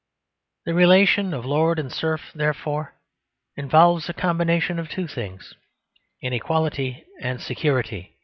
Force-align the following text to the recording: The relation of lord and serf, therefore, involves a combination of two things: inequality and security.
The 0.65 0.73
relation 0.73 1.31
of 1.31 1.45
lord 1.45 1.77
and 1.77 1.91
serf, 1.91 2.31
therefore, 2.33 2.95
involves 3.55 4.09
a 4.09 4.13
combination 4.13 4.79
of 4.79 4.89
two 4.89 5.05
things: 5.07 5.53
inequality 6.23 7.05
and 7.21 7.39
security. 7.39 8.17